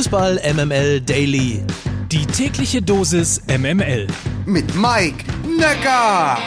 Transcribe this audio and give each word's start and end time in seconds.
Fußball 0.00 0.40
MML 0.54 1.02
Daily. 1.02 1.62
Die 2.10 2.24
tägliche 2.24 2.80
Dosis 2.80 3.42
MML. 3.48 4.06
Mit 4.46 4.74
Mike 4.74 5.26
Necker. 5.46 6.38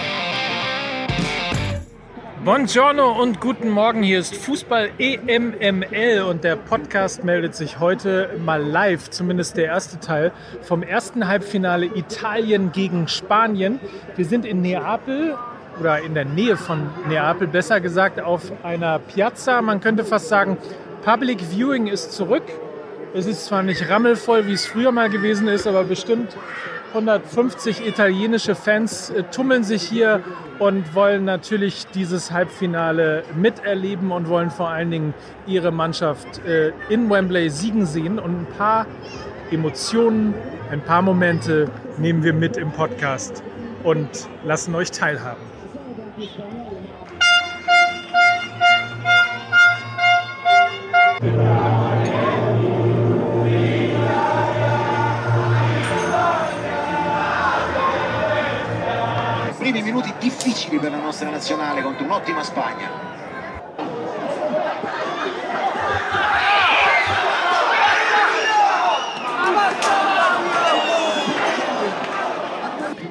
Buongiorno 2.44 3.12
und 3.22 3.40
guten 3.40 3.70
Morgen. 3.70 4.02
Hier 4.02 4.18
ist 4.18 4.36
Fußball 4.36 4.90
EMML 4.98 6.24
und 6.28 6.44
der 6.44 6.56
Podcast 6.56 7.26
meldet 7.26 7.54
sich 7.54 7.80
heute 7.80 8.32
mal 8.44 8.60
live, 8.60 9.12
zumindest 9.12 9.56
der 9.56 9.66
erste 9.66 10.00
Teil, 10.00 10.32
vom 10.64 10.82
ersten 10.82 11.28
Halbfinale 11.28 11.86
Italien 11.86 12.72
gegen 12.72 13.08
Spanien. 13.08 13.80
Wir 14.16 14.26
sind 14.26 14.46
in 14.46 14.64
Neapel 14.64 15.38
oder 15.80 16.00
in 16.00 16.16
der 16.16 16.26
Nähe 16.26 16.58
von 16.58 16.90
Neapel, 17.08 17.48
besser 17.48 17.80
gesagt, 17.82 18.20
auf 18.20 18.52
einer 18.64 18.98
Piazza. 18.98 19.62
Man 19.62 19.80
könnte 19.80 20.04
fast 20.04 20.28
sagen, 20.28 20.58
Public 21.06 21.40
Viewing 21.52 21.86
ist 21.86 22.14
zurück. 22.14 22.44
Es 23.16 23.28
ist 23.28 23.46
zwar 23.46 23.62
nicht 23.62 23.88
rammelvoll, 23.90 24.48
wie 24.48 24.54
es 24.54 24.66
früher 24.66 24.92
mal 24.92 25.08
gewesen 25.08 25.48
ist, 25.48 25.68
aber 25.68 25.84
bestimmt 25.84 26.36
150 26.94 27.86
italienische 27.86 28.56
Fans 28.56 29.12
äh, 29.12 29.24
tummeln 29.24 29.64
sich 29.64 29.84
hier 29.84 30.22
und 30.58 30.96
wollen 30.96 31.24
natürlich 31.24 31.86
dieses 31.94 32.32
Halbfinale 32.32 33.24
miterleben 33.36 34.12
und 34.12 34.30
wollen 34.30 34.50
vor 34.50 34.70
allen 34.70 34.90
Dingen 34.90 35.14
ihre 35.46 35.72
Mannschaft 35.72 36.44
äh, 36.46 36.72
in 36.90 37.08
Wembley 37.08 37.52
siegen 37.52 37.86
sehen. 37.86 38.18
Und 38.18 38.42
ein 38.42 38.48
paar 38.58 38.88
Emotionen, 39.52 40.34
ein 40.72 40.82
paar 40.82 41.04
Momente 41.04 41.70
nehmen 42.00 42.24
wir 42.24 42.34
mit 42.34 42.58
im 42.58 42.72
Podcast 42.72 43.44
und 43.84 44.10
lassen 44.44 44.74
euch 44.74 44.90
teilhaben. 44.90 45.42
Primi 59.64 59.82
minuti 59.82 60.14
difficili 60.20 60.78
per 60.78 60.92
la 60.92 60.98
nostra 60.98 61.30
nazionale 61.30 61.82
contro 61.82 62.04
un'ottima 62.04 62.44
Spagna. 62.44 63.12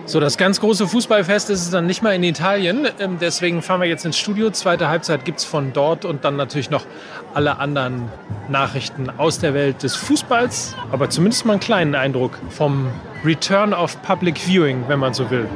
So, 0.05 0.21
das 0.21 0.37
ganz 0.37 0.61
große 0.61 0.87
Fußballfest 0.89 1.49
ist 1.49 1.63
es 1.63 1.71
dann 1.71 1.87
nicht 1.87 2.03
mal 2.03 2.15
in 2.15 2.23
Italien. 2.23 2.87
Ähm, 2.99 3.17
deswegen 3.19 3.63
fahren 3.63 3.81
wir 3.81 3.89
jetzt 3.89 4.05
ins 4.05 4.19
Studio. 4.19 4.51
Zweite 4.51 4.89
Halbzeit 4.89 5.25
gibt 5.25 5.39
es 5.39 5.47
von 5.47 5.73
dort 5.73 6.05
und 6.05 6.23
dann 6.27 6.37
natürlich 6.37 6.69
noch 6.69 6.85
alle 7.33 7.61
anderen 7.61 8.11
Nachrichten 8.51 9.09
aus 9.09 9.39
der 9.39 9.55
Welt 9.55 9.83
des 9.83 9.97
Fußballs. 9.97 10.77
Aber 10.91 11.09
zumindest 11.09 11.47
mal 11.47 11.55
einen 11.55 11.61
kleinen 11.61 11.95
Eindruck 11.95 12.39
vom 12.51 12.89
Return 13.25 13.73
of 13.73 14.03
Public 14.03 14.37
Viewing, 14.37 14.85
wenn 14.87 14.99
man 14.99 15.15
so 15.15 15.31
will. 15.31 15.49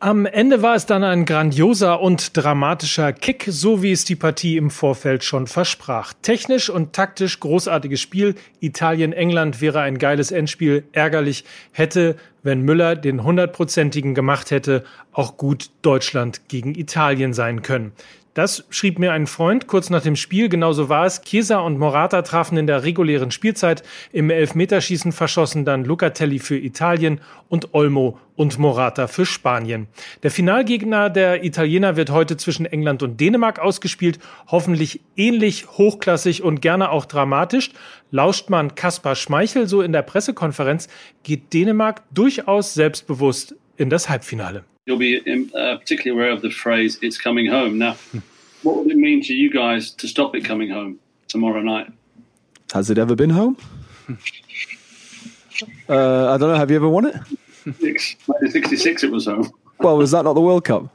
Am 0.00 0.26
Ende 0.26 0.62
war 0.62 0.76
es 0.76 0.86
dann 0.86 1.02
ein 1.02 1.24
grandioser 1.24 2.00
und 2.00 2.36
dramatischer 2.36 3.12
Kick, 3.12 3.46
so 3.48 3.82
wie 3.82 3.90
es 3.90 4.04
die 4.04 4.14
Partie 4.14 4.56
im 4.56 4.70
Vorfeld 4.70 5.24
schon 5.24 5.48
versprach. 5.48 6.12
Technisch 6.22 6.70
und 6.70 6.92
taktisch 6.92 7.40
großartiges 7.40 8.00
Spiel. 8.00 8.36
Italien-England 8.60 9.60
wäre 9.60 9.80
ein 9.80 9.98
geiles 9.98 10.30
Endspiel. 10.30 10.84
Ärgerlich 10.92 11.44
hätte, 11.72 12.14
wenn 12.44 12.62
Müller 12.62 12.94
den 12.94 13.24
hundertprozentigen 13.24 14.14
gemacht 14.14 14.52
hätte, 14.52 14.84
auch 15.10 15.36
gut 15.36 15.70
Deutschland 15.82 16.42
gegen 16.46 16.76
Italien 16.76 17.32
sein 17.32 17.62
können. 17.62 17.90
Das 18.38 18.64
schrieb 18.70 19.00
mir 19.00 19.10
ein 19.10 19.26
Freund 19.26 19.66
kurz 19.66 19.90
nach 19.90 20.00
dem 20.00 20.14
Spiel. 20.14 20.48
Genauso 20.48 20.88
war 20.88 21.04
es. 21.06 21.22
Chiesa 21.22 21.58
und 21.58 21.76
Morata 21.76 22.22
trafen 22.22 22.56
in 22.56 22.68
der 22.68 22.84
regulären 22.84 23.32
Spielzeit. 23.32 23.82
Im 24.12 24.30
Elfmeterschießen 24.30 25.10
verschossen 25.10 25.64
dann 25.64 25.84
Lucatelli 25.84 26.38
für 26.38 26.56
Italien 26.56 27.20
und 27.48 27.74
Olmo 27.74 28.16
und 28.36 28.56
Morata 28.56 29.08
für 29.08 29.26
Spanien. 29.26 29.88
Der 30.22 30.30
Finalgegner 30.30 31.10
der 31.10 31.42
Italiener 31.42 31.96
wird 31.96 32.10
heute 32.10 32.36
zwischen 32.36 32.64
England 32.64 33.02
und 33.02 33.20
Dänemark 33.20 33.58
ausgespielt. 33.58 34.20
Hoffentlich 34.46 35.00
ähnlich 35.16 35.66
hochklassig 35.72 36.44
und 36.44 36.62
gerne 36.62 36.92
auch 36.92 37.06
dramatisch. 37.06 37.72
Lauscht 38.12 38.50
man 38.50 38.76
Kaspar 38.76 39.16
Schmeichel 39.16 39.66
so 39.66 39.82
in 39.82 39.90
der 39.90 40.02
Pressekonferenz, 40.02 40.86
geht 41.24 41.52
Dänemark 41.52 42.04
durchaus 42.12 42.72
selbstbewusst 42.74 43.56
in 43.78 43.88
das 43.90 44.08
Halbfinale. 44.08 44.64
you'll 44.86 44.98
be 44.98 45.18
in, 45.26 45.50
uh, 45.54 45.76
particularly 45.78 46.18
aware 46.18 46.32
of 46.32 46.42
the 46.42 46.50
phrase 46.50 46.98
"it's 47.02 47.18
coming 47.18 47.46
home." 47.46 47.78
Now, 47.78 47.96
what 48.62 48.76
would 48.76 48.90
it 48.90 48.96
mean 48.96 49.22
to 49.24 49.34
you 49.34 49.50
guys 49.50 49.90
to 49.92 50.08
stop 50.08 50.34
it 50.34 50.44
coming 50.44 50.70
home 50.70 50.98
tomorrow 51.28 51.62
night? 51.62 51.92
Has 52.72 52.90
it 52.90 52.98
ever 52.98 53.14
been 53.14 53.30
home? 53.30 53.56
uh, 55.88 56.32
I 56.32 56.36
don't 56.38 56.48
know. 56.50 56.56
Have 56.56 56.70
you 56.70 56.76
ever 56.76 56.88
won 56.88 57.06
it? 57.06 57.14
Six, 57.80 58.16
1966, 58.26 59.04
it 59.04 59.10
was 59.10 59.26
home. 59.26 59.50
Well, 59.78 59.96
was 59.96 60.10
that 60.12 60.24
not 60.24 60.32
the 60.34 60.40
World 60.40 60.64
Cup? 60.64 60.88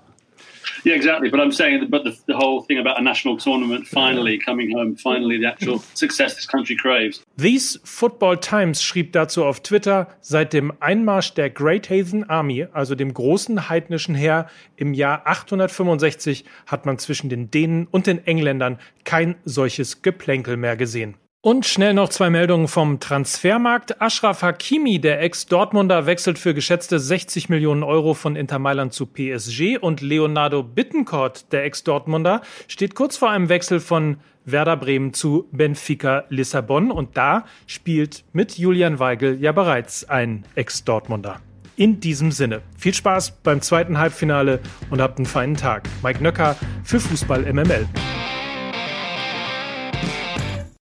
Yeah, 0.84 0.96
exactly. 0.96 1.30
But 1.30 1.40
I'm 1.40 1.52
saying, 1.52 1.88
but 1.90 2.04
the, 2.04 2.16
the 2.28 2.36
whole 2.36 2.62
thing 2.62 2.80
about 2.80 3.00
a 3.00 3.02
national 3.02 3.38
tournament 3.38 3.88
finally 3.88 4.38
coming 4.38 4.72
home, 4.76 4.96
finally 4.96 5.38
the 5.38 5.48
actual 5.48 5.84
success 5.94 6.36
this 6.36 6.48
country 6.48 6.76
craves. 6.76 7.24
These 7.38 7.80
Football 7.84 8.38
Times 8.38 8.84
schrieb 8.84 9.14
dazu 9.14 9.46
auf 9.46 9.62
Twitter, 9.62 10.08
seit 10.22 10.54
dem 10.54 10.72
Einmarsch 10.80 11.34
der 11.34 11.50
Great 11.50 11.90
Heathen 11.90 12.30
Army, 12.30 12.68
also 12.74 12.96
dem 12.96 13.14
großen 13.14 13.70
heidnischen 13.70 14.16
Heer, 14.16 14.48
im 14.76 14.94
Jahr 14.94 15.26
865 15.26 16.46
hat 16.68 16.86
man 16.86 16.98
zwischen 16.98 17.30
den 17.30 17.52
Dänen 17.52 17.88
und 17.90 18.08
den 18.08 18.26
Engländern 18.26 18.80
kein 19.04 19.36
solches 19.46 20.02
Geplänkel 20.02 20.58
mehr 20.58 20.76
gesehen. 20.76 21.16
Und 21.46 21.66
schnell 21.66 21.94
noch 21.94 22.08
zwei 22.08 22.30
Meldungen 22.30 22.70
vom 22.70 23.02
Transfermarkt. 23.02 24.02
Ashraf 24.02 24.44
Hakimi, 24.44 25.00
der 25.00 25.22
Ex-Dortmunder, 25.22 26.06
wechselt 26.06 26.40
für 26.40 26.54
geschätzte 26.54 27.00
60 27.00 27.50
Millionen 27.50 27.84
Euro 27.84 28.14
von 28.14 28.38
Inter 28.38 28.60
Mailand 28.60 28.94
zu 28.94 29.06
PSG 29.06 29.78
und 29.78 30.00
Leonardo 30.00 30.64
Bittencourt, 30.64 31.52
der 31.52 31.66
Ex-Dortmunder, 31.66 32.44
steht 32.70 32.96
kurz 32.96 33.18
vor 33.18 33.30
einem 33.30 33.50
Wechsel 33.50 33.82
von 33.82 34.20
Werder 34.46 34.78
Bremen 34.78 35.14
zu 35.14 35.50
Benfica 35.52 36.24
Lissabon 36.30 36.92
und 36.92 37.18
da 37.18 37.44
spielt 37.68 38.24
mit 38.32 38.58
Julian 38.58 39.00
Weigel 39.00 39.38
ja 39.42 39.52
bereits 39.52 40.08
ein 40.08 40.46
Ex-Dortmunder. 40.56 41.42
In 41.76 42.00
diesem 42.00 42.32
Sinne, 42.32 42.62
viel 42.78 42.94
Spaß 42.94 43.32
beim 43.44 43.60
zweiten 43.60 43.98
Halbfinale 43.98 44.62
und 44.90 45.02
habt 45.02 45.18
einen 45.18 45.26
feinen 45.26 45.58
Tag. 45.58 45.90
Mike 46.04 46.24
Nöcker 46.24 46.56
für 46.86 47.02
Fußball 47.02 47.52
MML. 47.52 47.86